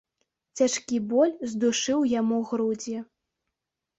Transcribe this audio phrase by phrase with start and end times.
[0.59, 2.97] Цяжкі боль здушыў яму грудзі.